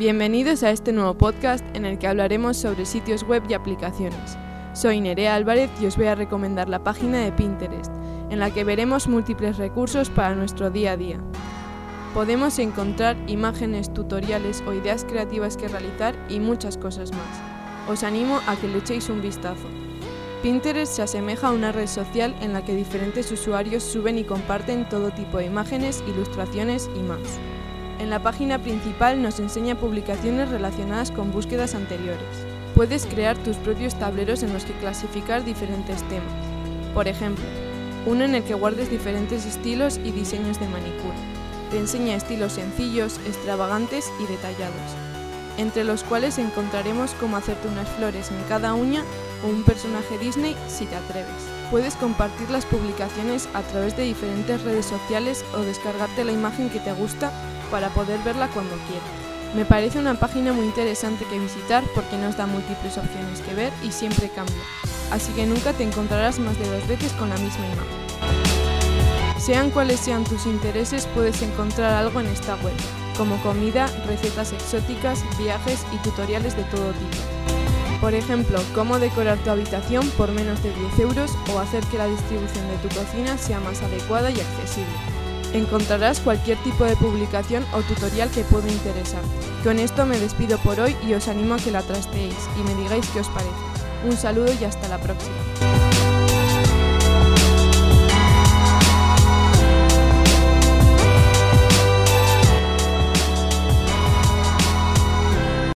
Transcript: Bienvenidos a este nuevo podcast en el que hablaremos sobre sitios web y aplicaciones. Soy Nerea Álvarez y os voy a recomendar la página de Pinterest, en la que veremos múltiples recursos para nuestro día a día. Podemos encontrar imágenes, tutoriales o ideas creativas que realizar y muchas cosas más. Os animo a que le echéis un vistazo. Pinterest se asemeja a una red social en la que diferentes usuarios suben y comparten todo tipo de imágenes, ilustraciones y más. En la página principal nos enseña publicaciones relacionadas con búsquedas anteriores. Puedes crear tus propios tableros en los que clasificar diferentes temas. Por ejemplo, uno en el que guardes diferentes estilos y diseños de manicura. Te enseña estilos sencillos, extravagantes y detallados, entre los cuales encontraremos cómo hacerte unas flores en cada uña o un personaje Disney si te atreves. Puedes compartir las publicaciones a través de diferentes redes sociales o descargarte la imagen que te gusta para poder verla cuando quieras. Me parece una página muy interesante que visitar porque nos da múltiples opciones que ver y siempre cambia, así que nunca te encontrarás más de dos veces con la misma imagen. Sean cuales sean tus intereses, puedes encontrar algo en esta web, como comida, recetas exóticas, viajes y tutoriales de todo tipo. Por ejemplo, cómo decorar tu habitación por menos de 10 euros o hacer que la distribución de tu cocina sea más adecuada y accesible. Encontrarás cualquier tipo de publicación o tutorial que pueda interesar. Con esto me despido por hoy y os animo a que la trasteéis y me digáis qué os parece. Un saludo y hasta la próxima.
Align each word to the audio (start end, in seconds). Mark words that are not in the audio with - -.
Bienvenidos 0.00 0.62
a 0.62 0.70
este 0.70 0.94
nuevo 0.94 1.12
podcast 1.12 1.62
en 1.76 1.84
el 1.84 1.98
que 1.98 2.06
hablaremos 2.06 2.56
sobre 2.56 2.86
sitios 2.86 3.22
web 3.22 3.42
y 3.50 3.52
aplicaciones. 3.52 4.38
Soy 4.72 4.98
Nerea 4.98 5.34
Álvarez 5.34 5.70
y 5.78 5.84
os 5.84 5.98
voy 5.98 6.06
a 6.06 6.14
recomendar 6.14 6.70
la 6.70 6.82
página 6.82 7.18
de 7.18 7.32
Pinterest, 7.32 7.92
en 8.30 8.38
la 8.38 8.50
que 8.50 8.64
veremos 8.64 9.08
múltiples 9.08 9.58
recursos 9.58 10.08
para 10.08 10.34
nuestro 10.34 10.70
día 10.70 10.92
a 10.92 10.96
día. 10.96 11.20
Podemos 12.14 12.58
encontrar 12.58 13.14
imágenes, 13.26 13.92
tutoriales 13.92 14.64
o 14.66 14.72
ideas 14.72 15.04
creativas 15.04 15.58
que 15.58 15.68
realizar 15.68 16.14
y 16.30 16.40
muchas 16.40 16.78
cosas 16.78 17.12
más. 17.12 17.86
Os 17.86 18.02
animo 18.02 18.40
a 18.46 18.56
que 18.56 18.68
le 18.68 18.78
echéis 18.78 19.10
un 19.10 19.20
vistazo. 19.20 19.68
Pinterest 20.42 20.94
se 20.94 21.02
asemeja 21.02 21.48
a 21.48 21.52
una 21.52 21.72
red 21.72 21.88
social 21.88 22.34
en 22.40 22.54
la 22.54 22.64
que 22.64 22.74
diferentes 22.74 23.30
usuarios 23.32 23.82
suben 23.82 24.16
y 24.16 24.24
comparten 24.24 24.88
todo 24.88 25.10
tipo 25.10 25.36
de 25.36 25.44
imágenes, 25.44 26.02
ilustraciones 26.08 26.88
y 26.96 27.00
más. 27.00 27.38
En 28.00 28.08
la 28.08 28.22
página 28.22 28.58
principal 28.58 29.20
nos 29.20 29.40
enseña 29.40 29.74
publicaciones 29.74 30.48
relacionadas 30.48 31.10
con 31.10 31.32
búsquedas 31.32 31.74
anteriores. 31.74 32.46
Puedes 32.74 33.04
crear 33.04 33.36
tus 33.36 33.58
propios 33.58 33.94
tableros 33.94 34.42
en 34.42 34.54
los 34.54 34.64
que 34.64 34.72
clasificar 34.72 35.44
diferentes 35.44 36.02
temas. 36.08 36.32
Por 36.94 37.08
ejemplo, 37.08 37.44
uno 38.06 38.24
en 38.24 38.34
el 38.34 38.42
que 38.42 38.54
guardes 38.54 38.90
diferentes 38.90 39.44
estilos 39.44 40.00
y 40.02 40.12
diseños 40.12 40.58
de 40.58 40.66
manicura. 40.68 41.14
Te 41.70 41.76
enseña 41.76 42.16
estilos 42.16 42.54
sencillos, 42.54 43.20
extravagantes 43.26 44.10
y 44.18 44.24
detallados, 44.32 44.96
entre 45.58 45.84
los 45.84 46.02
cuales 46.02 46.38
encontraremos 46.38 47.10
cómo 47.20 47.36
hacerte 47.36 47.68
unas 47.68 47.88
flores 47.90 48.30
en 48.30 48.42
cada 48.48 48.72
uña 48.72 49.04
o 49.44 49.48
un 49.48 49.62
personaje 49.62 50.16
Disney 50.16 50.56
si 50.68 50.86
te 50.86 50.96
atreves. 50.96 51.28
Puedes 51.70 51.96
compartir 51.96 52.48
las 52.48 52.64
publicaciones 52.64 53.46
a 53.52 53.60
través 53.60 53.94
de 53.98 54.04
diferentes 54.04 54.62
redes 54.62 54.86
sociales 54.86 55.44
o 55.54 55.58
descargarte 55.58 56.24
la 56.24 56.32
imagen 56.32 56.70
que 56.70 56.80
te 56.80 56.94
gusta 56.94 57.30
para 57.70 57.88
poder 57.90 58.20
verla 58.24 58.48
cuando 58.48 58.74
quieras. 58.88 59.30
Me 59.54 59.64
parece 59.64 59.98
una 59.98 60.14
página 60.14 60.52
muy 60.52 60.66
interesante 60.66 61.24
que 61.24 61.38
visitar 61.38 61.82
porque 61.94 62.16
nos 62.16 62.36
da 62.36 62.46
múltiples 62.46 62.96
opciones 62.96 63.40
que 63.40 63.54
ver 63.54 63.72
y 63.82 63.90
siempre 63.90 64.28
cambia, 64.28 64.62
así 65.10 65.32
que 65.32 65.44
nunca 65.44 65.72
te 65.72 65.82
encontrarás 65.82 66.38
más 66.38 66.56
de 66.58 66.70
dos 66.70 66.86
veces 66.86 67.12
con 67.14 67.30
la 67.30 67.36
misma 67.36 67.66
imagen. 67.66 68.40
Sean 69.38 69.70
cuales 69.70 69.98
sean 69.98 70.22
tus 70.22 70.46
intereses, 70.46 71.08
puedes 71.14 71.42
encontrar 71.42 71.94
algo 71.94 72.20
en 72.20 72.26
esta 72.26 72.54
web, 72.56 72.74
como 73.16 73.42
comida, 73.42 73.88
recetas 74.06 74.52
exóticas, 74.52 75.24
viajes 75.38 75.84
y 75.92 75.96
tutoriales 75.98 76.56
de 76.56 76.62
todo 76.64 76.92
tipo. 76.92 77.16
Por 78.00 78.14
ejemplo, 78.14 78.60
cómo 78.74 78.98
decorar 78.98 79.38
tu 79.38 79.50
habitación 79.50 80.08
por 80.10 80.30
menos 80.32 80.62
de 80.62 80.72
10 80.72 80.98
euros 81.00 81.32
o 81.52 81.58
hacer 81.58 81.84
que 81.86 81.98
la 81.98 82.06
distribución 82.06 82.68
de 82.68 82.76
tu 82.76 82.88
cocina 82.94 83.36
sea 83.36 83.60
más 83.60 83.82
adecuada 83.82 84.30
y 84.30 84.40
accesible. 84.40 84.94
Encontrarás 85.52 86.20
cualquier 86.20 86.58
tipo 86.62 86.84
de 86.84 86.96
publicación 86.96 87.64
o 87.72 87.82
tutorial 87.82 88.30
que 88.30 88.44
pueda 88.44 88.68
interesar. 88.68 89.22
Con 89.64 89.78
esto 89.78 90.06
me 90.06 90.18
despido 90.18 90.58
por 90.58 90.78
hoy 90.78 90.96
y 91.06 91.14
os 91.14 91.28
animo 91.28 91.54
a 91.54 91.58
que 91.58 91.70
la 91.70 91.82
trasteéis 91.82 92.48
y 92.58 92.62
me 92.62 92.74
digáis 92.80 93.08
qué 93.08 93.20
os 93.20 93.28
parece. 93.28 93.50
Un 94.04 94.16
saludo 94.16 94.52
y 94.60 94.64
hasta 94.64 94.88
la 94.88 94.98
próxima. 94.98 95.79